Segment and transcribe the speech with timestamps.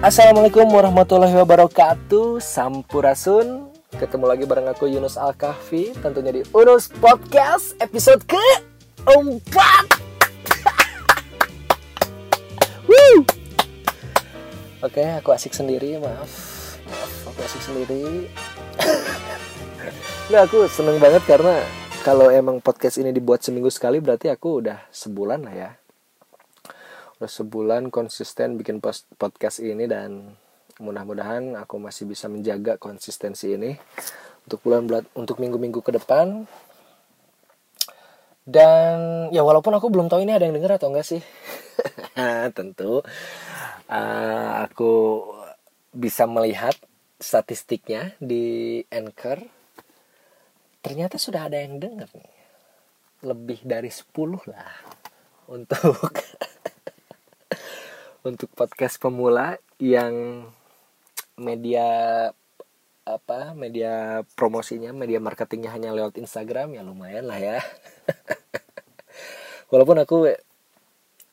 [0.00, 2.40] Assalamualaikum warahmatullahi wabarakatuh.
[2.40, 3.68] Sampurasun.
[4.00, 8.40] Ketemu lagi bareng aku Yunus Al-Kahfi Tentunya di Unus Podcast episode ke
[9.04, 9.12] 4
[12.88, 13.28] Woo!
[14.80, 16.32] Oke aku asik sendiri maaf.
[16.88, 18.32] Maaf aku asik sendiri.
[20.32, 21.60] Nah aku seneng banget karena
[22.00, 25.70] Kalau emang podcast ini dibuat seminggu sekali Berarti aku udah sebulan lah ya
[27.20, 28.80] udah sebulan konsisten bikin
[29.20, 30.32] podcast ini dan
[30.80, 33.76] mudah-mudahan aku masih bisa menjaga konsistensi ini
[34.48, 36.48] untuk bulan-bulan untuk minggu-minggu ke depan.
[38.40, 41.20] Dan ya walaupun aku belum tahu ini ada yang denger atau enggak sih.
[42.56, 43.04] Tentu
[43.92, 45.20] uh, aku
[45.92, 46.72] bisa melihat
[47.20, 49.44] statistiknya di Anchor.
[50.80, 52.36] Ternyata sudah ada yang denger nih.
[53.28, 54.08] Lebih dari 10
[54.48, 54.72] lah
[55.52, 56.00] untuk
[58.20, 60.44] untuk podcast pemula yang
[61.40, 61.88] media
[63.08, 67.58] apa media promosinya media marketingnya hanya lewat Instagram ya lumayan lah ya.
[69.72, 70.28] Walaupun aku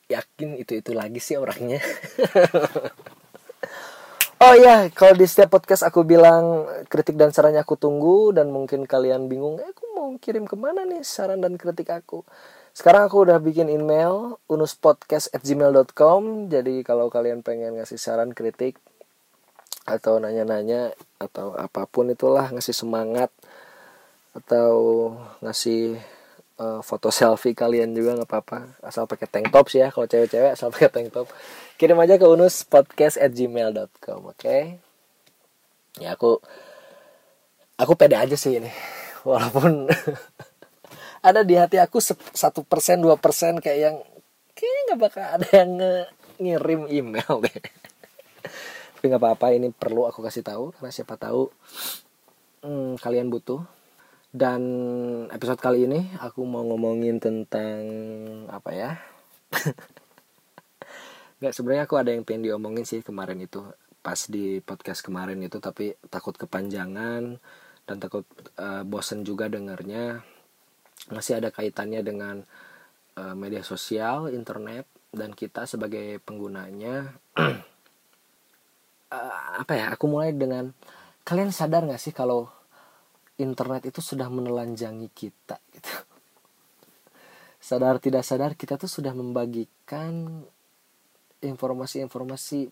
[0.08, 1.82] yakin itu itu lagi sih orangnya.
[4.38, 8.86] Oh ya kalau di setiap podcast aku bilang kritik dan sarannya aku tunggu dan mungkin
[8.86, 12.22] kalian bingung eh, aku mau kirim ke mana nih saran dan kritik aku
[12.78, 16.46] sekarang aku udah bikin email unuspodcast@gmail.com.
[16.46, 18.78] Jadi kalau kalian pengen ngasih saran, kritik
[19.82, 23.32] atau nanya-nanya atau apa pun itulah ngasih semangat
[24.36, 25.10] atau
[25.42, 25.98] ngasih
[26.60, 30.52] uh, foto selfie kalian juga nggak apa-apa asal pakai tank top sih ya kalau cewek-cewek
[30.52, 31.26] asal pakai tank top
[31.80, 34.76] kirim aja ke unuspodcast@gmail.com oke okay?
[35.96, 36.36] ya aku
[37.80, 38.70] aku pede aja sih ini
[39.28, 39.88] walaupun
[41.28, 42.00] ada di hati aku
[42.32, 43.96] satu persen dua persen kayak yang
[44.56, 45.70] kayaknya nggak bakal ada yang
[46.40, 47.52] ngirim email deh.
[48.98, 51.52] Tapi nggak apa-apa ini perlu aku kasih tahu karena siapa tahu
[52.64, 53.62] hmm, kalian butuh.
[54.28, 54.62] Dan
[55.32, 57.80] episode kali ini aku mau ngomongin tentang
[58.52, 58.90] apa ya?
[61.40, 63.64] Nggak sebenarnya aku ada yang pengen diomongin sih kemarin itu.
[64.04, 67.40] Pas di podcast kemarin itu tapi takut kepanjangan
[67.88, 68.28] dan takut
[68.60, 70.20] uh, bosen juga dengarnya
[71.08, 72.36] masih ada kaitannya dengan
[73.16, 77.58] uh, media sosial, internet dan kita sebagai penggunanya uh,
[79.62, 79.86] apa ya?
[79.96, 80.70] Aku mulai dengan
[81.24, 82.48] kalian sadar nggak sih kalau
[83.38, 85.92] internet itu sudah menelanjangi kita gitu.
[87.58, 90.44] Sadar tidak sadar kita tuh sudah membagikan
[91.42, 92.70] informasi-informasi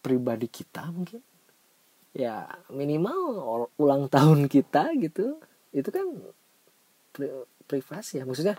[0.00, 1.20] pribadi kita mungkin.
[2.16, 5.36] Ya, minimal ulang tahun kita gitu.
[5.72, 6.06] Itu kan
[7.66, 8.24] privasi ya.
[8.24, 8.56] Maksudnya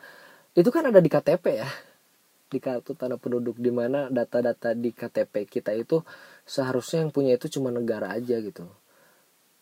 [0.54, 1.70] itu kan ada di KTP ya.
[2.48, 6.00] Di kartu tanda penduduk di mana data-data di KTP kita itu
[6.48, 8.68] seharusnya yang punya itu cuma negara aja gitu.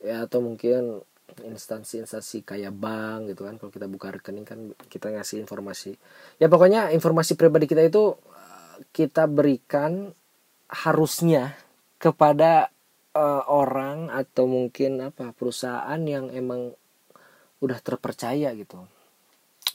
[0.01, 1.01] Ya atau mungkin
[1.41, 3.57] instansi-instansi kayak bank gitu kan.
[3.57, 5.97] Kalau kita buka rekening kan kita ngasih informasi.
[6.37, 8.17] Ya pokoknya informasi pribadi kita itu
[8.93, 10.13] kita berikan
[10.69, 11.57] harusnya
[11.97, 12.69] kepada
[13.15, 16.75] uh, orang atau mungkin apa perusahaan yang emang
[17.63, 18.83] udah terpercaya gitu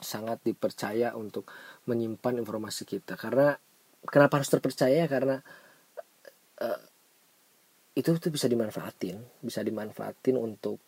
[0.00, 1.48] sangat dipercaya untuk
[1.86, 3.16] menyimpan informasi kita.
[3.16, 3.54] Karena
[4.08, 5.04] kenapa harus terpercaya?
[5.06, 5.38] Karena
[6.60, 6.80] uh,
[7.94, 9.20] itu tuh bisa dimanfaatin.
[9.44, 10.80] Bisa dimanfaatin untuk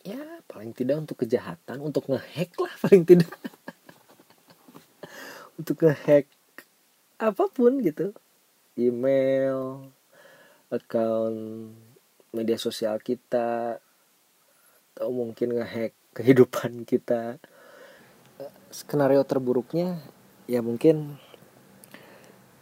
[0.00, 1.80] ya paling tidak untuk kejahatan.
[1.80, 3.32] Untuk ngehack lah paling tidak.
[5.56, 6.28] Untuk ngehack
[7.20, 8.12] apa pun gitu.
[8.80, 9.90] Email
[10.70, 11.74] account
[12.30, 13.82] media sosial kita
[15.00, 17.38] atau mungkin ngehack kehidupan kita.
[18.70, 19.98] Skenario terburuknya
[20.46, 21.18] ya mungkin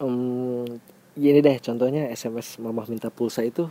[0.01, 0.65] um,
[1.13, 3.69] gini deh contohnya SMS mama minta pulsa itu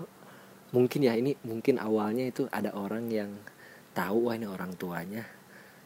[0.71, 3.33] mungkin ya ini mungkin awalnya itu ada orang yang
[3.97, 5.25] tahu wah ini orang tuanya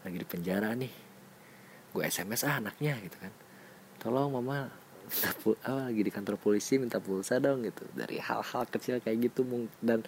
[0.03, 0.93] lagi di penjara nih.
[1.95, 3.33] Gue SMS ah anaknya gitu kan.
[4.03, 4.69] Tolong mama
[5.07, 7.87] minta pul oh, lagi di kantor polisi minta pulsa dong gitu.
[7.95, 9.47] Dari hal-hal kecil kayak gitu
[9.79, 10.03] dan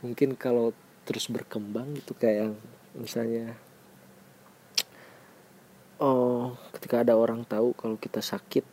[0.00, 0.70] mungkin kalau
[1.06, 2.54] terus berkembang gitu kayak
[2.96, 3.52] misalnya
[6.00, 8.64] oh ketika ada orang tahu kalau kita sakit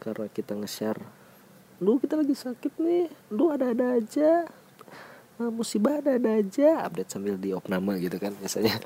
[0.00, 1.20] karena kita nge-share
[1.80, 3.08] lu kita lagi sakit nih.
[3.32, 4.44] Lu ada-ada aja.
[5.40, 6.84] Nah, musibah ada-ada aja.
[6.84, 8.76] Update sambil di opname gitu kan biasanya.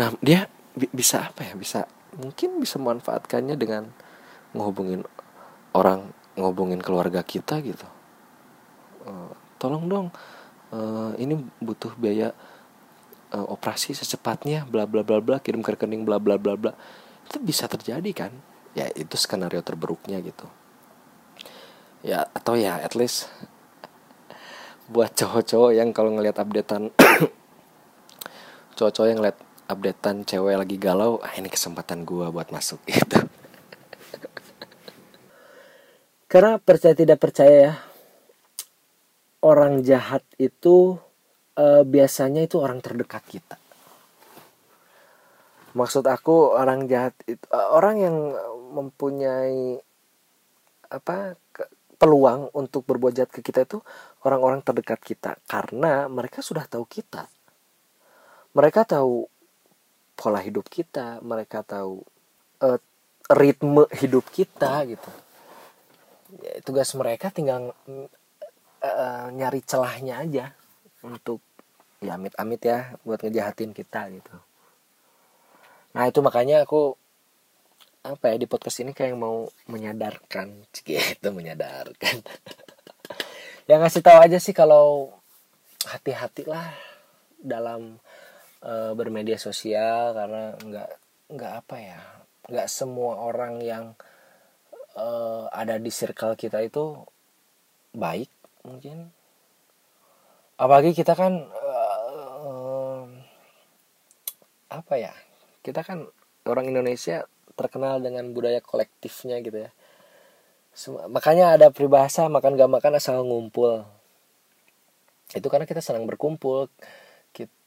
[0.00, 0.48] Nah dia
[0.92, 1.54] bisa apa ya?
[1.54, 1.84] Bisa
[2.16, 3.92] mungkin bisa memanfaatkannya dengan
[4.56, 5.04] ngehubungin
[5.76, 7.84] orang ngehubungin keluarga kita gitu.
[9.04, 10.06] Uh, tolong dong
[10.72, 12.32] uh, ini butuh biaya
[13.34, 16.72] uh, operasi secepatnya bla bla bla bla kirim ke rekening bla bla bla bla.
[17.28, 18.32] Itu bisa terjadi kan?
[18.72, 20.46] Ya itu skenario terburuknya gitu.
[22.04, 23.28] Ya atau ya at least
[24.88, 26.88] buat cowok-cowok yang kalau ngelihat updatean
[28.78, 29.38] cowok-cowok yang ngeliat
[29.68, 33.28] updatean cewek lagi galau ah ini kesempatan gue buat masuk gitu.
[36.28, 37.74] Karena percaya tidak percaya ya
[39.42, 40.98] orang jahat itu
[41.58, 43.58] uh, biasanya itu orang terdekat kita.
[45.74, 48.16] Maksud aku orang jahat itu uh, orang yang
[48.72, 49.82] mempunyai
[50.88, 51.68] apa ke,
[52.00, 53.78] peluang untuk berbuat jahat ke kita itu
[54.24, 55.36] orang-orang terdekat kita.
[55.44, 57.28] Karena mereka sudah tahu kita.
[58.56, 59.28] Mereka tahu
[60.16, 61.20] pola hidup kita.
[61.20, 62.00] Mereka tahu
[62.64, 62.80] uh,
[63.28, 65.10] ritme hidup kita gitu.
[66.40, 67.72] Ya, tugas mereka tinggal
[68.84, 70.46] uh, nyari celahnya aja
[71.04, 71.40] untuk
[71.98, 74.34] ya amit-amit ya buat ngejahatin kita gitu.
[75.94, 76.94] Nah itu makanya aku
[78.06, 80.64] apa ya di podcast ini kayak mau menyadarkan.
[80.86, 82.22] Gitu menyadarkan.
[83.68, 85.12] Ya ngasih tahu aja sih kalau
[85.84, 86.72] hati-hatilah
[87.36, 88.00] dalam
[88.64, 90.90] uh, bermedia sosial karena nggak
[91.36, 92.00] nggak apa ya
[92.48, 93.92] nggak semua orang yang
[94.96, 96.96] uh, ada di circle kita itu
[97.92, 98.32] baik
[98.64, 99.12] mungkin.
[100.56, 101.44] Apalagi kita kan
[104.68, 105.12] apa ya
[105.64, 106.08] kita kan
[106.48, 107.24] orang Indonesia
[107.58, 109.70] terkenal dengan budaya kolektifnya gitu ya.
[111.10, 113.82] Makanya ada peribahasa makan gak makan asal ngumpul.
[115.34, 116.70] Itu karena kita senang berkumpul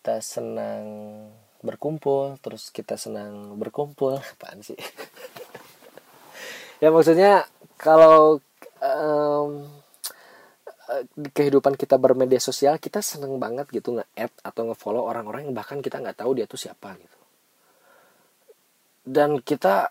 [0.01, 0.85] kita senang
[1.61, 4.17] berkumpul terus kita senang berkumpul.
[4.33, 4.79] Apaan sih?
[6.81, 7.45] Ya maksudnya
[7.77, 8.41] kalau
[8.81, 9.69] um,
[11.31, 16.03] kehidupan kita bermedia sosial kita seneng banget gitu nge-add atau nge-follow orang-orang yang bahkan kita
[16.03, 17.17] nggak tahu dia tuh siapa gitu.
[19.01, 19.89] Dan kita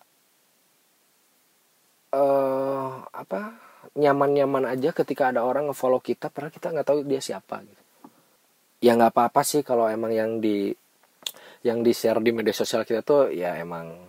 [2.14, 3.40] uh, apa
[3.96, 7.82] nyaman-nyaman aja ketika ada orang nge-follow kita padahal kita nggak tahu dia siapa gitu.
[8.80, 10.72] Ya nggak apa-apa sih kalau emang yang di
[11.60, 14.08] yang di share di media sosial kita tuh ya emang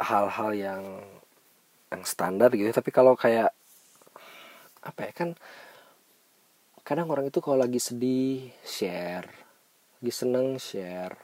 [0.00, 0.82] hal-hal yang
[1.92, 2.68] yang standar gitu.
[2.72, 3.52] Tapi kalau kayak
[4.86, 5.30] apa ya kan
[6.86, 9.46] kadang orang itu kalau lagi sedih share
[10.00, 11.16] lagi seneng share.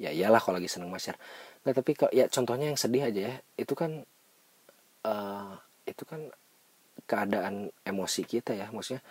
[0.00, 1.20] Ya iyalah kalau lagi seneng mas share.
[1.62, 4.02] Nggak tapi kalau ya contohnya yang sedih aja ya itu kan
[5.06, 5.54] uh,
[5.86, 6.34] itu kan
[7.04, 9.04] keadaan emosi kita ya maksudnya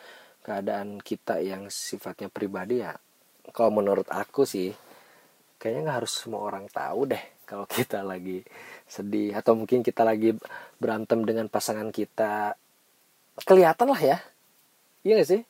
[0.43, 2.91] keadaan kita yang sifatnya pribadi ya.
[3.55, 4.75] Kalau menurut aku sih
[5.55, 8.43] kayaknya nggak harus semua orang tahu deh kalau kita lagi
[8.83, 10.35] sedih atau mungkin kita lagi
[10.81, 12.59] berantem dengan pasangan kita
[13.41, 14.17] kelihatan lah ya.
[15.01, 15.41] Iya gak sih?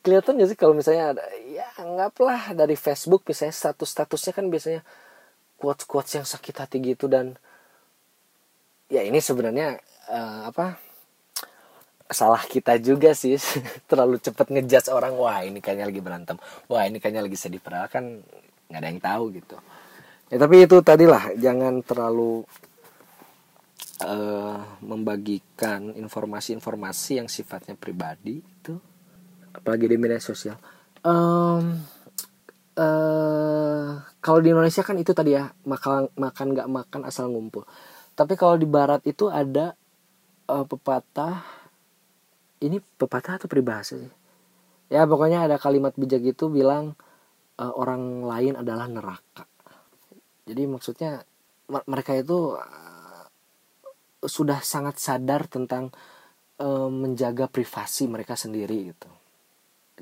[0.00, 4.80] Kelihatan gak sih kalau misalnya ada ya anggaplah dari Facebook misalnya status-statusnya kan biasanya
[5.60, 7.36] quotes-quotes yang sakit hati gitu dan
[8.86, 10.78] ya ini sebenarnya uh, apa
[12.10, 13.36] salah kita juga sih.
[13.90, 16.36] Terlalu cepat ngejudge orang wah ini kayaknya lagi berantem.
[16.70, 17.60] Wah ini kayaknya lagi sedih.
[17.62, 18.22] Padahal kan
[18.70, 19.56] nggak ada yang tahu gitu.
[20.26, 22.42] Ya tapi itu tadilah jangan terlalu
[24.04, 28.74] uh, membagikan informasi-informasi yang sifatnya pribadi itu.
[29.56, 30.60] Apalagi di media sosial.
[31.00, 31.80] Um,
[32.76, 37.64] uh, kalau di Indonesia kan itu tadi ya makan makan nggak makan asal ngumpul.
[38.16, 39.76] Tapi kalau di Barat itu ada
[40.48, 41.44] uh, pepatah
[42.60, 44.12] ini pepatah atau peribahasa sih?
[44.92, 46.96] Ya pokoknya ada kalimat bijak itu bilang
[47.60, 49.44] uh, orang lain adalah neraka.
[50.46, 51.26] Jadi maksudnya
[51.90, 52.54] mereka itu
[54.22, 55.92] sudah sangat sadar tentang
[56.56, 59.08] e, menjaga privasi mereka sendiri gitu.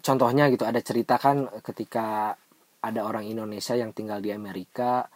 [0.02, 2.34] Contohnya gitu ada cerita kan ketika
[2.84, 5.06] ada orang Indonesia yang tinggal di Amerika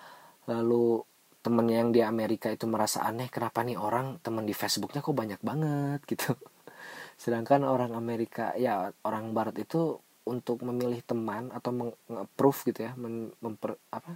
[0.48, 1.02] lalu
[1.44, 5.40] temennya yang di Amerika itu merasa aneh kenapa nih orang temen di Facebooknya kok banyak
[5.42, 6.34] banget gitu.
[7.18, 12.92] Sedangkan orang Amerika ya orang Barat itu untuk memilih teman atau mengapprove gitu ya,
[13.40, 14.12] memper, apa,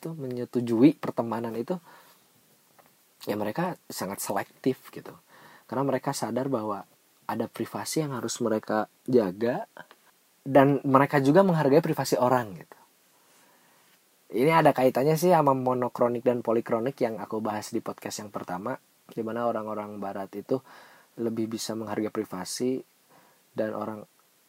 [0.00, 1.76] tuh menyetujui pertemanan itu
[3.26, 5.14] ya mereka sangat selektif gitu.
[5.66, 6.84] Karena mereka sadar bahwa
[7.26, 9.64] ada privasi yang harus mereka jaga
[10.42, 12.78] dan mereka juga menghargai privasi orang gitu.
[14.32, 18.74] Ini ada kaitannya sih sama monokronik dan polikronik yang aku bahas di podcast yang pertama
[19.04, 20.56] di mana orang-orang barat itu
[21.20, 22.80] lebih bisa menghargai privasi
[23.52, 24.00] dan orang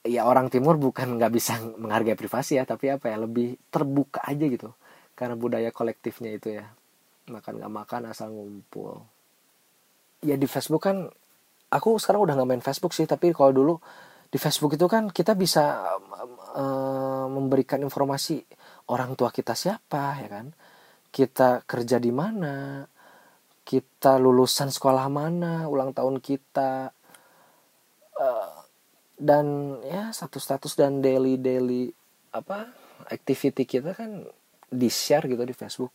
[0.08, 4.46] ya orang timur bukan nggak bisa menghargai privasi ya tapi apa ya lebih terbuka aja
[4.48, 4.72] gitu.
[5.14, 6.66] Karena budaya kolektifnya itu ya
[7.30, 9.04] makan gak makan asal ngumpul.
[10.24, 11.12] Ya di Facebook kan
[11.68, 13.74] aku sekarang udah nggak main Facebook sih tapi kalau dulu
[14.34, 15.94] di Facebook itu kan kita bisa
[16.58, 18.42] uh, memberikan informasi
[18.90, 20.48] orang tua kita siapa ya kan?
[21.14, 22.88] Kita kerja di mana
[23.64, 26.92] kita lulusan sekolah mana ulang tahun kita
[28.20, 28.56] uh,
[29.16, 31.94] dan ya status-status dan daily daily
[32.34, 32.68] apa
[33.08, 34.26] activity kita kan
[34.68, 35.94] di share gitu di Facebook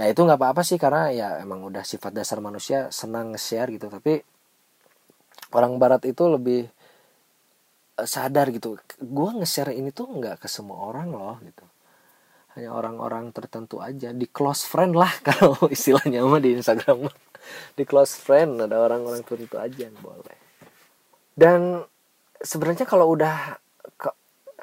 [0.00, 3.92] ya itu nggak apa-apa sih karena ya emang udah sifat dasar manusia senang nge-share gitu.
[3.92, 4.16] Tapi
[5.52, 6.64] orang barat itu lebih
[8.00, 8.80] eh, sadar gitu.
[8.96, 11.64] Gue nge-share ini tuh nggak ke semua orang loh gitu.
[12.56, 14.16] Hanya orang-orang tertentu aja.
[14.16, 17.12] Di close friend lah kalau istilahnya mah di Instagram
[17.76, 20.36] di close friend ada orang-orang tertentu aja yang boleh.
[21.36, 21.84] Dan
[22.40, 23.60] sebenarnya kalau udah
[24.00, 24.08] ke,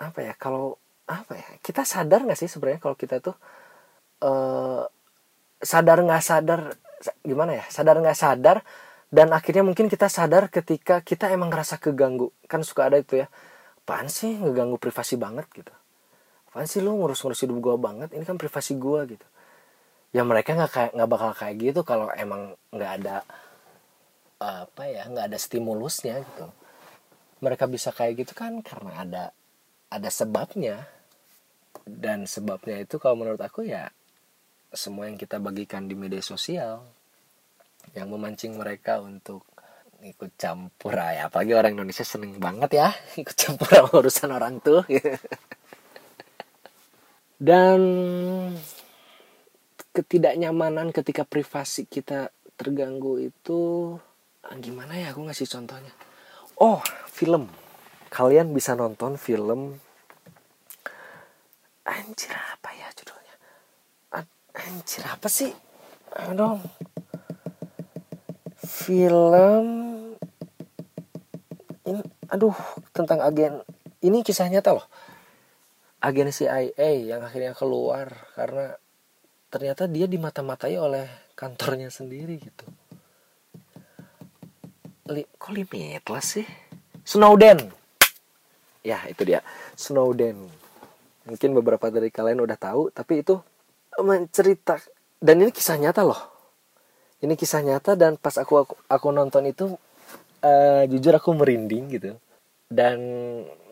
[0.01, 0.77] apa ya kalau
[1.07, 3.37] apa ya kita sadar nggak sih sebenarnya kalau kita tuh
[4.25, 4.83] uh,
[5.61, 6.61] sadar nggak sadar
[7.21, 8.57] gimana ya sadar nggak sadar
[9.07, 12.35] dan akhirnya mungkin kita sadar ketika kita emang ngerasa keganggu.
[12.51, 13.31] Kan suka ada itu ya
[13.87, 15.47] apaan sih ngeganggu privasi banget?
[15.55, 15.71] gitu.
[16.51, 18.09] Apaan sih lu ngurus-ngurus hidup gue banget?
[18.11, 19.27] Ini kan privasi gue gitu.
[20.11, 23.23] Ya mereka nggak kayak nggak bakal kayak gitu kalau emang nggak ada
[24.37, 26.51] apa ya nggak ada stimulusnya gitu.
[27.39, 29.23] Mereka bisa kayak gitu kan karena ada
[29.87, 30.83] ada sebabnya.
[31.87, 33.87] Dan sebabnya itu kalau menurut aku ya
[34.73, 36.83] semua yang kita bagikan di media sosial
[37.95, 39.47] yang memancing mereka untuk
[40.03, 40.93] ikut campur.
[40.93, 42.89] Ah, ya apalagi orang Indonesia seneng banget ya
[43.21, 44.83] ikut campur urusan orang tuh.
[47.37, 47.81] Dan
[49.93, 53.93] ketidaknyamanan ketika privasi kita terganggu itu
[54.45, 55.93] ah, gimana ya aku ngasih contohnya.
[56.57, 57.49] Oh film.
[58.07, 59.77] Kalian bisa nonton film.
[61.87, 62.35] Anjir
[64.57, 65.53] anjir apa sih?
[66.17, 66.57] Aduh
[68.87, 69.65] film
[71.87, 72.55] ini aduh
[72.91, 73.63] tentang agen.
[74.03, 74.85] Ini kisah nyata loh.
[76.03, 78.77] Agen CIA yang akhirnya keluar karena
[79.47, 82.65] ternyata dia dimata-matai oleh kantornya sendiri gitu.
[85.07, 86.47] Li, kok limitless sih?
[87.07, 87.71] Snowden.
[88.83, 89.39] Ya itu dia.
[89.79, 90.51] Snowden.
[91.23, 93.39] Mungkin beberapa dari kalian udah tahu tapi itu
[94.01, 94.77] mencerita.
[95.17, 96.21] Dan ini kisah nyata loh.
[97.21, 99.73] Ini kisah nyata dan pas aku aku, aku nonton itu
[100.45, 102.13] uh, jujur aku merinding gitu.
[102.67, 102.99] Dan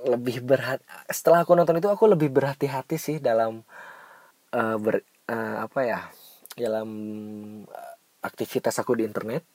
[0.05, 3.65] lebih berhati setelah aku nonton itu aku lebih berhati-hati sih dalam
[4.53, 5.99] uh, ber uh, apa ya
[6.57, 6.89] dalam
[8.25, 9.45] aktivitas aku di internet.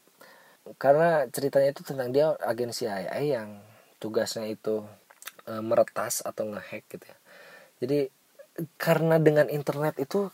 [0.78, 3.58] Karena ceritanya itu tentang dia agen CIA yang
[3.98, 4.86] tugasnya itu
[5.50, 7.18] uh, meretas atau ngehack gitu ya.
[7.82, 7.98] Jadi
[8.76, 10.28] karena dengan internet itu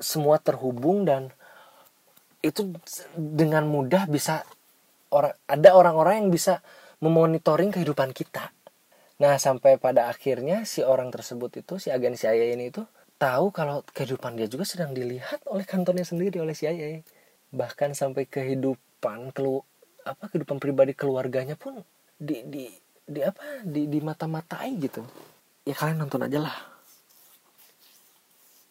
[0.00, 1.30] semua terhubung dan
[2.40, 2.72] itu
[3.14, 4.42] dengan mudah bisa
[5.12, 6.64] orang ada orang-orang yang bisa
[7.04, 8.52] memonitoring kehidupan kita.
[9.20, 12.80] Nah, sampai pada akhirnya si orang tersebut itu si agen CIA ini itu
[13.20, 17.04] tahu kalau kehidupan dia juga sedang dilihat oleh kantornya sendiri oleh CIA.
[17.52, 19.60] Bahkan sampai kehidupan kelu
[20.08, 21.84] apa kehidupan pribadi keluarganya pun
[22.16, 22.64] di di
[23.04, 25.04] di apa di di mata-matai gitu.
[25.68, 26.56] Ya kalian nonton aja lah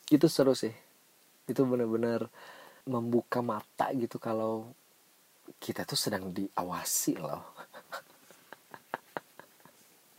[0.10, 0.74] itu seru sih
[1.50, 2.30] itu benar-benar
[2.86, 4.70] membuka mata gitu kalau
[5.58, 7.58] kita tuh sedang diawasi loh.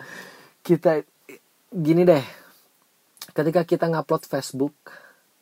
[0.66, 0.98] Kita
[1.70, 2.24] gini deh.
[3.30, 4.74] Ketika kita ngupload Facebook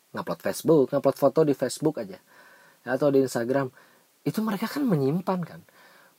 [0.09, 2.17] ngupload Facebook ngupload foto di Facebook aja
[2.81, 3.69] atau di Instagram
[4.25, 5.61] itu mereka kan menyimpan kan.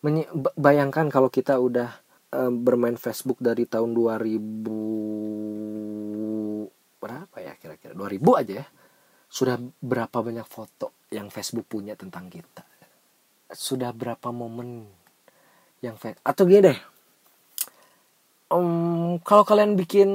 [0.03, 1.91] Menyi bayangkan kalau kita udah
[2.33, 4.39] um, bermain Facebook dari tahun 2000
[7.01, 7.93] berapa ya kira-kira?
[7.97, 8.67] 2000 aja ya
[9.31, 12.67] sudah berapa banyak foto yang Facebook punya tentang kita?
[13.55, 14.91] Sudah berapa momen
[15.81, 15.95] yang
[16.27, 16.79] atau gini deh.
[18.51, 20.11] Um, kalau kalian bikin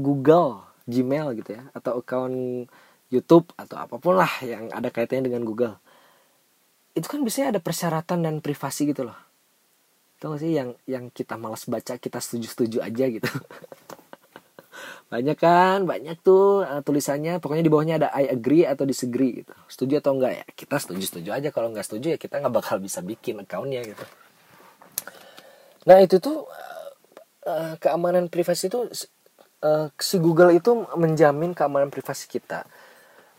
[0.00, 2.64] Google Gmail gitu ya atau account
[3.12, 5.76] YouTube atau apa pun lah yang ada kaitannya dengan Google
[6.96, 9.18] itu kan biasanya ada persyaratan dan privasi gitu loh.
[10.22, 13.28] Gak sih yang yang kita malas baca kita setuju-setuju aja gitu
[15.08, 17.38] banyak kan banyak tuh uh, tulisannya.
[17.38, 19.54] Pokoknya di bawahnya ada I agree atau disagree gitu.
[19.70, 20.32] Setuju atau enggak?
[20.42, 21.48] Ya kita setuju setuju aja.
[21.54, 24.04] Kalau nggak setuju ya kita nggak bakal bisa bikin accountnya gitu.
[25.84, 26.48] Nah itu tuh
[27.46, 28.88] uh, keamanan privasi itu
[29.64, 32.64] uh, si Google itu menjamin keamanan privasi kita.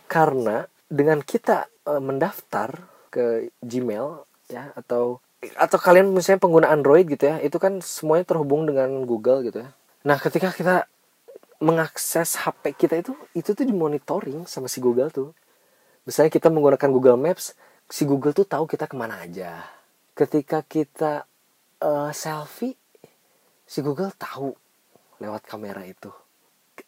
[0.06, 2.70] Karena dengan kita uh, mendaftar
[3.10, 5.24] ke Gmail ya atau
[5.54, 9.70] atau kalian misalnya pengguna Android gitu ya itu kan semuanya terhubung dengan Google gitu ya.
[10.06, 10.90] Nah ketika kita
[11.60, 15.32] mengakses HP kita itu itu tuh dimonitoring sama si Google tuh.
[16.06, 17.56] Misalnya kita menggunakan Google Maps
[17.88, 19.64] si Google tuh tahu kita ke mana aja.
[20.16, 21.26] Ketika kita
[21.82, 22.76] uh, selfie
[23.66, 24.54] si Google tahu
[25.20, 26.12] lewat kamera itu.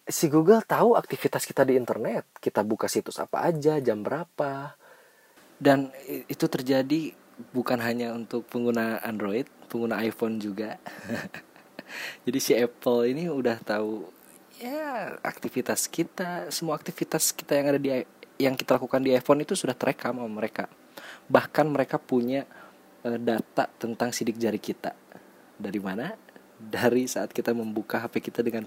[0.04, 4.76] Si Google tahu aktivitas kita di internet kita buka situs apa aja jam berapa.
[5.58, 5.90] Dan
[6.30, 7.18] itu terjadi
[7.50, 10.80] bukan hanya untuk pengguna Android pengguna iPhone juga.
[12.26, 14.17] Jadi si Apple ini udah tahu
[14.58, 17.90] ya aktivitas kita semua aktivitas kita yang ada di
[18.38, 20.70] yang kita lakukan di iPhone itu sudah terekam sama mereka.
[21.30, 22.46] Bahkan mereka punya
[23.06, 24.94] uh, data tentang sidik jari kita.
[25.58, 26.14] Dari mana?
[26.58, 28.66] Dari saat kita membuka HP kita dengan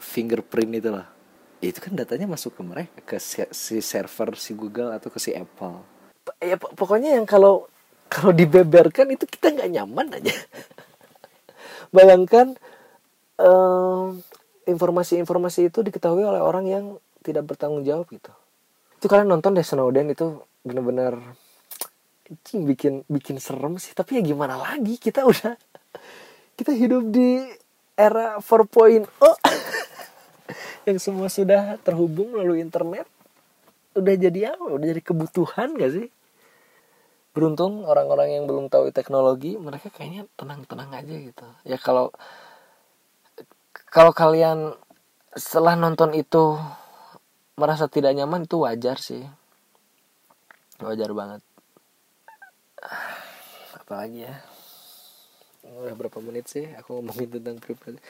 [0.00, 1.08] fingerprint itu loh.
[1.60, 3.16] Itu kan datanya masuk ke mereka ke
[3.52, 5.84] si server si Google atau ke si Apple.
[6.40, 7.68] Ya pokoknya yang kalau
[8.08, 10.32] kalau dibeberkan itu kita nggak nyaman aja.
[11.96, 12.56] Bayangkan
[14.64, 16.84] informasi-informasi itu diketahui oleh orang yang
[17.24, 18.32] tidak bertanggung jawab gitu.
[19.00, 21.20] Itu kalian nonton deh Snowden itu bener-bener
[22.52, 23.92] bikin bikin serem sih.
[23.92, 25.56] Tapi ya gimana lagi kita udah
[26.56, 27.44] kita hidup di
[27.94, 29.06] era 4.0
[30.88, 33.08] yang semua sudah terhubung melalui internet
[33.94, 34.64] udah jadi apa?
[34.74, 36.08] Udah jadi kebutuhan gak sih?
[37.34, 41.46] Beruntung orang-orang yang belum tahu teknologi mereka kayaknya tenang-tenang aja gitu.
[41.66, 42.14] Ya kalau
[43.94, 44.74] kalau kalian
[45.38, 46.58] setelah nonton itu
[47.54, 49.22] merasa tidak nyaman itu wajar sih.
[50.82, 51.42] Wajar banget.
[53.78, 54.34] Apalagi ya?
[55.78, 58.02] Udah berapa menit sih aku ngomongin tentang pribadi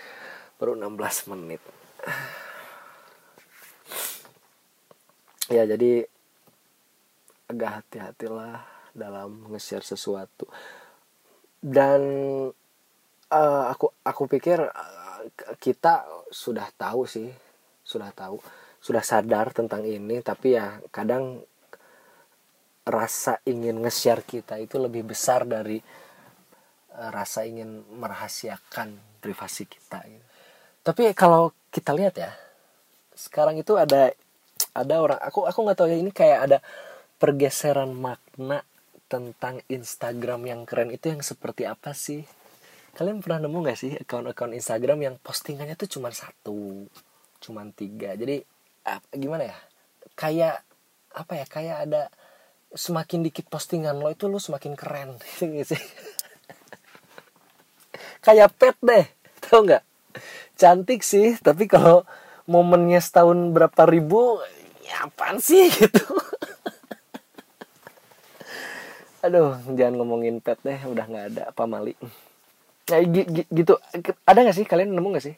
[0.57, 1.61] baru 16 menit.
[5.53, 6.09] Ya jadi
[7.53, 8.65] agak hati-hatilah
[8.97, 10.49] dalam nge-share sesuatu.
[11.61, 12.01] Dan
[13.29, 14.65] uh, aku aku pikir
[15.61, 17.29] kita sudah tahu sih
[17.85, 18.41] sudah tahu
[18.81, 21.41] sudah sadar tentang ini tapi ya kadang
[22.85, 25.81] rasa ingin nge-share kita itu lebih besar dari
[26.93, 30.27] uh, rasa ingin merahasiakan privasi kita gitu.
[30.85, 32.33] tapi kalau kita lihat ya
[33.17, 34.13] sekarang itu ada
[34.77, 36.59] ada orang aku aku nggak tahu ya ini kayak ada
[37.17, 38.61] pergeseran makna
[39.09, 42.27] tentang Instagram yang keren itu yang seperti apa sih
[42.95, 46.87] kalian pernah nemu gak sih akun-akun Instagram yang postingannya tuh cuma satu
[47.43, 48.15] cuma tiga?
[48.15, 48.41] Jadi
[48.87, 49.59] ah, gimana ya?
[50.15, 50.63] Kayak
[51.11, 51.47] apa ya?
[51.51, 52.03] Kayak ada
[52.75, 55.19] semakin dikit postingan lo itu lo semakin keren.
[55.43, 55.85] Gitu sih?
[58.23, 59.05] Kayak pet deh
[59.43, 59.85] tau nggak?
[60.55, 62.07] Cantik sih tapi kalau
[62.47, 64.39] momennya setahun berapa ribu
[64.87, 65.67] ya apaan sih?
[65.83, 66.07] Gitu.
[69.25, 71.65] Aduh jangan ngomongin pet deh udah nggak ada apa
[72.91, 73.01] nah,
[73.53, 73.75] gitu.
[74.25, 75.37] Ada nggak sih kalian nemu nggak sih?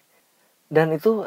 [0.66, 1.22] Dan itu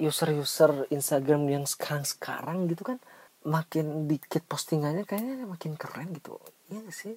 [0.00, 2.98] user-user Instagram yang sekarang-sekarang gitu kan
[3.44, 6.40] makin dikit postingannya kayaknya makin keren gitu.
[6.72, 7.14] Iya gak sih?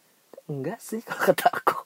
[0.51, 1.79] Enggak sih kalau kata aku.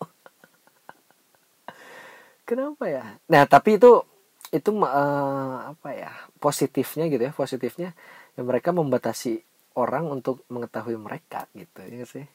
[2.48, 3.06] Kenapa ya?
[3.30, 4.02] Nah tapi itu
[4.50, 7.92] itu uh, apa ya positifnya gitu ya positifnya
[8.40, 9.44] ya mereka membatasi
[9.76, 12.26] orang untuk mengetahui mereka gitu ya sih?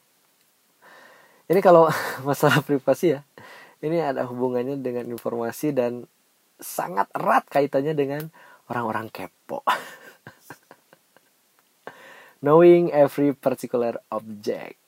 [1.50, 1.90] Ini kalau
[2.28, 3.20] masalah privasi ya
[3.82, 6.06] ini ada hubungannya dengan informasi dan
[6.62, 8.22] sangat erat kaitannya dengan
[8.70, 9.66] orang-orang kepo.
[12.42, 14.78] Knowing every particular object.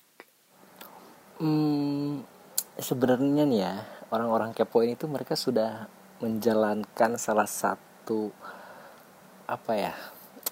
[1.42, 2.22] Hmm,
[2.78, 3.74] sebenarnya nih ya,
[4.14, 5.90] orang-orang kepo ini tuh mereka sudah
[6.22, 8.30] menjalankan salah satu
[9.50, 9.94] apa ya?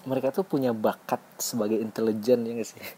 [0.03, 2.83] Mereka tuh punya bakat sebagai intelijen ya gak sih?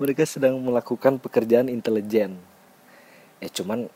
[0.00, 2.51] mereka sedang melakukan pekerjaan intelijen.
[3.42, 3.90] Ya cuman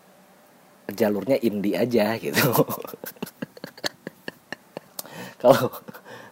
[0.90, 2.42] jalurnya indie aja gitu.
[5.42, 5.70] kalau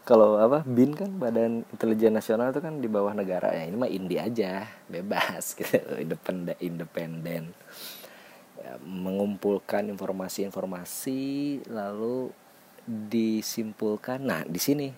[0.05, 3.55] kalau apa bin kan badan intelijen nasional itu kan di bawah negara.
[3.55, 5.79] Ya ini mah indie aja bebas gitu.
[5.95, 7.43] Independen independen.
[8.59, 12.35] Ya, mengumpulkan informasi-informasi lalu
[12.85, 14.27] disimpulkan.
[14.27, 14.91] Nah di sini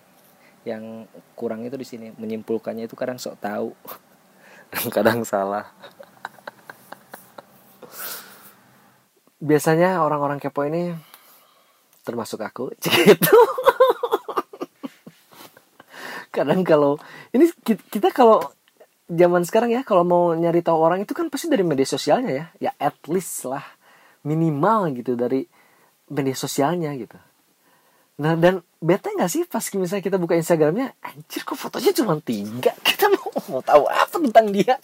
[0.65, 1.05] yang
[1.37, 2.07] kurang itu di sini.
[2.17, 3.69] Menyimpulkannya itu kadang sok tahu
[4.95, 5.71] kadang salah
[9.37, 10.93] biasanya orang-orang kepo ini
[12.01, 13.37] termasuk aku gitu.
[16.31, 17.01] Kadang kalau
[17.33, 18.45] ini kita kalau
[19.09, 22.45] zaman sekarang ya kalau mau nyari tahu orang itu kan pasti dari media sosialnya ya.
[22.69, 23.63] Ya at least lah
[24.23, 25.47] minimal gitu dari
[26.07, 27.17] media sosialnya gitu.
[28.17, 32.73] Nah dan bete nggak sih pas misalnya kita buka instagramnya anjir kok fotonya cuma tiga?
[32.87, 34.75] Kita mau mau tahu apa tentang dia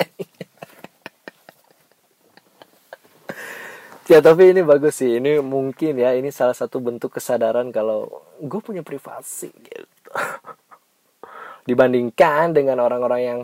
[4.14, 5.18] ya tapi ini bagus sih.
[5.18, 10.10] Ini mungkin ya ini salah satu bentuk kesadaran kalau gue punya privasi gitu.
[11.70, 13.40] Dibandingkan dengan orang-orang yang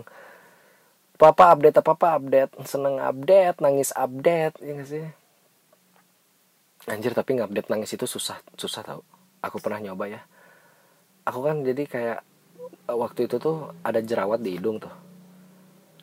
[1.18, 5.06] papa update apa apa update seneng update nangis update ya gak sih?
[6.86, 9.02] Anjir tapi nggak update nangis itu susah susah tau.
[9.42, 10.22] Aku pernah nyoba ya.
[11.26, 12.20] Aku kan jadi kayak
[12.86, 15.09] waktu itu tuh ada jerawat di hidung tuh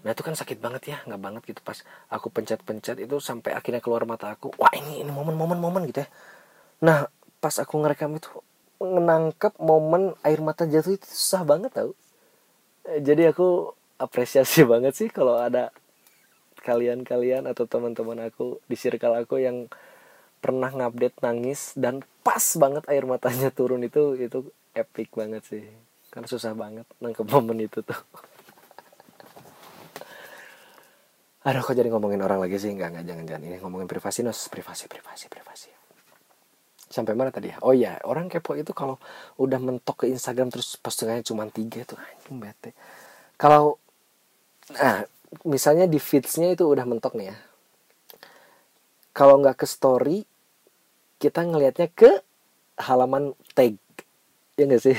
[0.06, 3.82] nah itu kan sakit banget ya nggak banget gitu pas aku pencet-pencet itu sampai akhirnya
[3.82, 6.08] keluar mata aku wah ini ini momen momen momen gitu ya.
[6.86, 7.10] Nah
[7.42, 8.30] pas aku ngerekam itu
[8.78, 11.90] menangkap momen air mata jatuh itu susah banget tau.
[12.86, 15.74] Eh, jadi aku apresiasi banget sih kalau ada
[16.62, 19.66] kalian-kalian atau teman-teman aku di circle aku yang
[20.38, 25.66] pernah ngupdate nangis dan pas banget air matanya turun itu itu epic banget sih.
[26.14, 27.98] Karena susah banget nangkep momen itu tuh
[31.46, 32.74] aduh kok jadi ngomongin orang lagi sih?
[32.74, 33.42] Nggak nggak jangan jangan.
[33.46, 34.50] Ini ngomongin privasi nos.
[34.50, 35.70] Privasi privasi privasi.
[36.90, 37.62] Sampai mana tadi ya?
[37.62, 38.98] Oh iya orang kepo itu kalau
[39.38, 42.74] udah mentok ke Instagram terus postingannya cuma tiga tuh anjing bete.
[43.38, 43.78] Kalau
[44.74, 45.06] nah
[45.46, 47.36] misalnya di feedsnya itu udah mentok nih ya.
[49.14, 50.26] Kalau nggak ke story
[51.22, 52.10] kita ngelihatnya ke
[52.80, 53.78] halaman tag.
[54.58, 54.98] Ya nggak sih?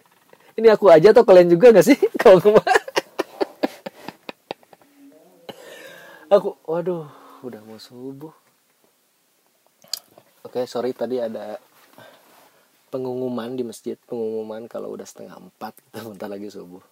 [0.58, 1.98] Ini aku aja atau kalian juga nggak sih?
[2.22, 2.83] Kalau kemarin
[6.34, 7.06] aku waduh
[7.46, 8.34] udah mau subuh.
[10.42, 11.62] Oke sorry tadi ada
[12.90, 16.82] pengumuman di masjid pengumuman kalau udah setengah empat kita bentar lagi subuh.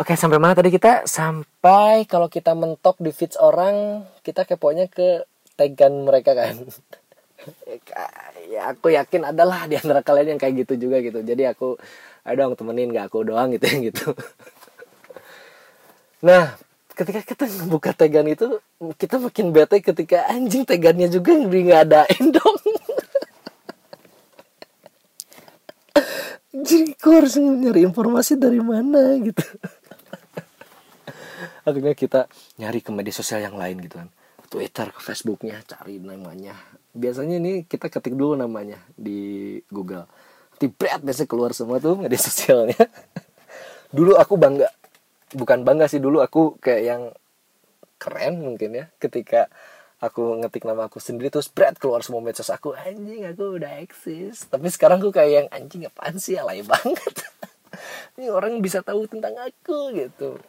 [0.00, 1.06] Oke sampai mana tadi kita?
[1.06, 5.22] Sampai kalau kita mentok di feeds orang kita keponya ke
[5.54, 6.56] tagan mereka kan.
[8.46, 11.26] Ya aku yakin adalah di antara kalian yang kayak gitu juga gitu.
[11.26, 11.74] Jadi aku
[12.22, 14.14] ayo dong temenin gak aku doang gitu gitu.
[16.22, 16.54] Nah
[17.02, 18.62] ketika kita buka tegan itu
[18.94, 22.58] kita makin bete ketika anjing tegannya juga di ngadain dong.
[26.62, 29.42] Jadi aku harus nyari informasi dari mana gitu.
[31.66, 32.30] Akhirnya kita
[32.62, 34.06] nyari ke media sosial yang lain gitu kan.
[34.52, 36.52] Twitter ke Facebooknya cari namanya.
[36.92, 40.04] Biasanya ini kita ketik dulu namanya di Google.
[40.54, 42.78] Nanti berat biasanya keluar semua tuh media sosialnya.
[43.88, 44.68] Dulu aku bangga
[45.32, 47.02] bukan bangga sih dulu aku kayak yang
[47.96, 49.46] keren mungkin ya ketika
[50.02, 54.50] aku ngetik nama aku sendiri terus berat keluar semua medsos aku anjing aku udah eksis.
[54.50, 56.34] Tapi sekarang aku kayak yang anjing apaan sih?
[56.34, 57.22] Alay banget.
[58.18, 60.42] Ini orang bisa tahu tentang aku gitu.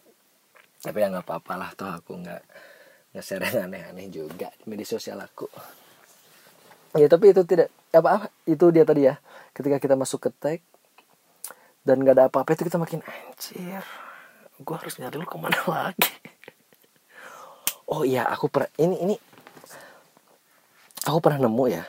[0.81, 2.41] Tapi ya nggak apa-apa lah toh aku nggak
[3.13, 5.45] nggak share yang aneh-aneh juga di media sosial aku.
[6.97, 9.21] Ya tapi itu tidak apa apa itu dia tadi ya.
[9.53, 10.59] Ketika kita masuk ke tag
[11.85, 13.85] dan nggak ada apa-apa itu kita makin anjir
[14.63, 16.11] gue harus nyari lu ke mana lagi?
[17.91, 19.15] Oh iya aku pernah ini ini.
[21.03, 21.83] Aku pernah nemu ya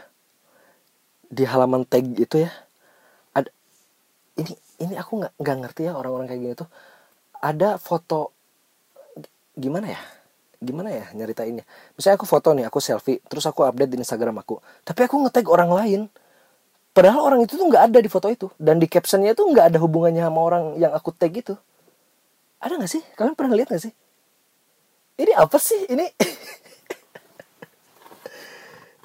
[1.31, 2.51] di halaman tag itu ya.
[3.33, 3.49] Ada
[4.43, 6.69] ini ini aku nggak nggak ngerti ya orang-orang kayak gini tuh.
[7.39, 8.35] Ada foto
[9.55, 10.01] gimana ya?
[10.59, 11.63] Gimana ya nyeritainnya?
[11.95, 14.59] Misalnya aku foto nih aku selfie terus aku update di Instagram aku.
[14.83, 16.01] Tapi aku ngetag orang lain.
[16.95, 18.47] Padahal orang itu tuh nggak ada di foto itu.
[18.59, 21.55] Dan di captionnya tuh nggak ada hubungannya sama orang yang aku tag itu
[22.65, 23.05] ada nggak sih?
[23.13, 23.93] Kalian pernah lihat nggak sih?
[25.21, 25.85] Ini apa sih?
[25.85, 26.09] Ini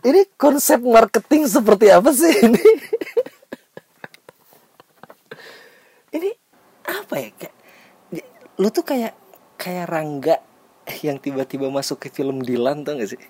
[0.09, 2.63] ini konsep marketing seperti apa sih ini?
[6.09, 6.25] Ini
[6.89, 7.29] apa ya?
[7.37, 7.53] Kayak
[8.57, 9.13] lu tuh kayak
[9.61, 10.41] kayak Rangga
[11.05, 13.21] yang tiba-tiba masuk ke film Dilan tau gak sih?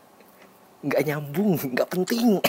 [0.79, 2.39] Nggak nyambung nggak penting.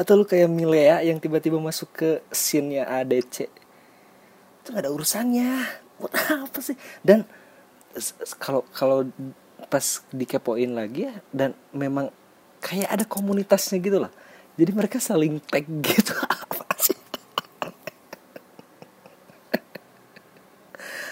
[0.00, 3.61] Atau lu kayak Milea yang tiba-tiba masuk ke scene-nya ADC
[4.62, 5.66] itu gak ada urusannya.
[5.98, 6.14] Buat
[6.46, 6.78] apa sih?
[7.02, 7.26] Dan
[8.38, 9.10] kalau kalau
[9.66, 9.82] pas
[10.14, 12.14] dikepoin lagi ya dan memang
[12.62, 14.14] kayak ada komunitasnya gitu lah.
[14.54, 16.14] Jadi mereka saling tag gitu.
[16.14, 16.96] Apa sih?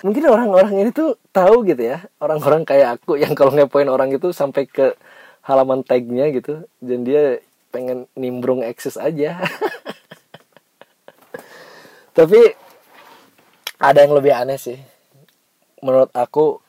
[0.06, 2.06] Mungkin orang-orang ini tuh tahu gitu ya.
[2.22, 4.94] Orang-orang kayak aku yang kalau ngepoin orang itu sampai ke
[5.44, 6.64] halaman tagnya gitu.
[6.78, 7.42] Dan dia
[7.74, 9.40] pengen nimbrung eksis aja.
[12.16, 12.59] Tapi
[13.80, 14.76] ada yang lebih aneh sih.
[15.80, 16.60] Menurut aku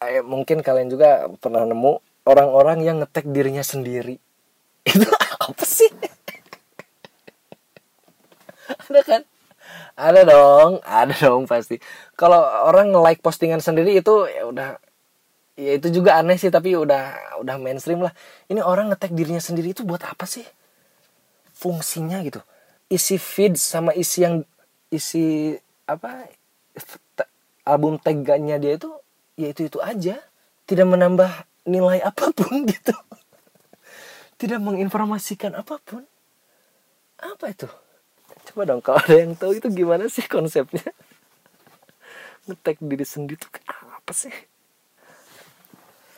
[0.00, 4.16] eh, mungkin kalian juga pernah nemu orang-orang yang ngetek dirinya sendiri.
[4.88, 5.06] Itu
[5.38, 5.92] apa sih?
[8.88, 9.22] Ada kan?
[9.92, 11.76] Ada dong ada dong pasti.
[12.16, 14.80] Kalau orang like postingan sendiri itu ya udah
[15.52, 18.16] ya itu juga aneh sih tapi udah udah mainstream lah.
[18.48, 20.48] Ini orang ngetek dirinya sendiri itu buat apa sih?
[21.52, 22.40] Fungsinya gitu.
[22.88, 24.40] Isi feed sama isi yang
[24.88, 25.60] isi
[25.94, 26.30] apa
[27.62, 28.90] album tagnya dia itu
[29.38, 30.16] ya itu itu aja.
[30.66, 31.30] Tidak menambah
[31.68, 32.94] nilai apa pun gitu.
[34.38, 36.02] Tidak menginformasikan apa pun.
[37.22, 37.70] Apa itu?
[38.50, 40.82] Coba dong kalau ada yang tahu itu gimana sih konsepnya?
[42.50, 44.34] Ngetek diri sendiri tuh apa sih?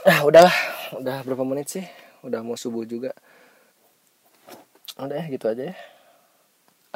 [0.09, 0.57] Ah udahlah.
[0.97, 1.85] Udah berapa menit sih?
[2.25, 3.13] Udah mau subuh juga.
[4.97, 5.77] Udah ya gitu aja ya.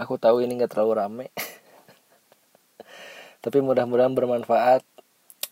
[0.00, 1.26] Aku tahu ini nggak terlalu rame
[3.42, 4.82] tapi mudah-mudahan bermanfaat.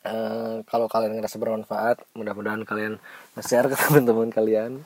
[0.06, 3.02] Uh, kalau kalian ngerasa bermanfaat mudah-mudahan kalian
[3.42, 4.82] share ke teman-teman kalian.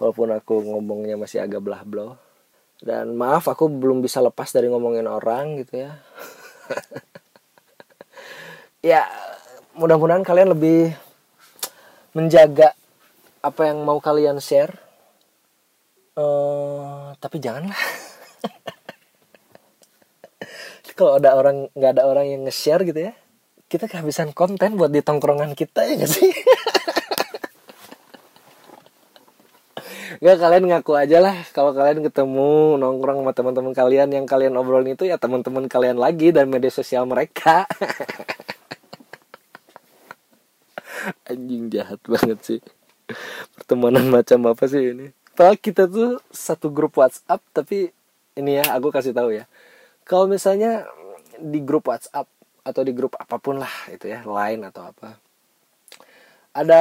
[0.00, 2.16] Walaupun aku ngomongnya masih agak belah blow
[2.82, 5.92] dan maaf aku belum bisa lepas dari ngomongin orang gitu ya.
[8.82, 9.06] Ya
[9.78, 10.90] mudah-mudahan kalian lebih
[12.18, 12.74] menjaga
[13.38, 14.74] apa yang mau kalian share.
[16.18, 17.78] Uh, tapi janganlah
[20.94, 23.12] kalau ada orang nggak ada orang yang nge-share gitu ya
[23.72, 26.28] kita kehabisan konten buat di tongkrongan kita ya gak sih
[30.22, 34.94] Gak kalian ngaku aja lah kalau kalian ketemu nongkrong sama teman-teman kalian yang kalian obrolin
[34.94, 37.66] itu ya teman-teman kalian lagi dan media sosial mereka.
[41.26, 42.60] Anjing jahat banget sih.
[43.58, 45.10] Pertemanan macam apa sih ini?
[45.34, 47.90] Padahal kita tuh satu grup WhatsApp tapi
[48.38, 49.50] ini ya aku kasih tahu ya
[50.12, 50.84] kalau misalnya
[51.40, 52.28] di grup WhatsApp
[52.60, 55.16] atau di grup apa pun lah itu ya lain atau apa
[56.52, 56.80] ada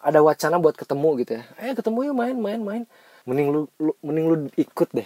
[0.00, 1.44] ada wacana buat ketemu gitu ya.
[1.60, 2.82] Eh ketemu yuk main main main.
[3.28, 5.04] Mending lu, lu mending lu ikut deh.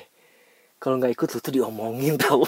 [0.79, 2.47] Kalau nggak ikut lu tuh diomongin tau.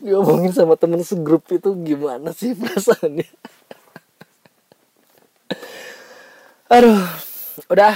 [0.00, 3.28] Diomongin sama temen segrup itu gimana sih perasaannya?
[6.72, 7.04] Aduh
[7.68, 7.92] udah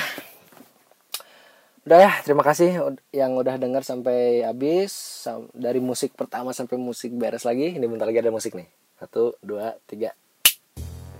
[1.85, 5.21] udah ya terima kasih yang udah dengar sampai habis
[5.53, 7.77] dari musik pertama sampai musik beres lagi.
[7.77, 8.65] Ini bentar lagi ada musik nih.
[8.97, 10.17] Satu dua tiga.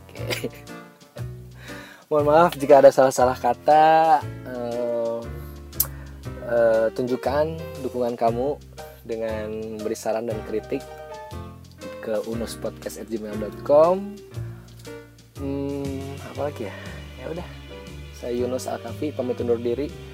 [0.09, 0.49] Oke.
[2.09, 3.85] Mohon maaf jika ada salah-salah kata
[4.49, 5.21] uh,
[6.49, 8.57] uh, tunjukkan dukungan kamu
[9.05, 10.81] dengan beri saran dan kritik
[12.01, 13.97] ke unuspodcast@gmail.com
[15.45, 16.01] hmm,
[16.33, 16.75] apa lagi ya?
[17.21, 17.49] Ya udah.
[18.17, 20.14] Saya Yunus Alkafi pamit undur diri